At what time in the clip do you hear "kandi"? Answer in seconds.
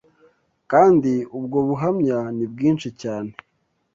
0.71-1.11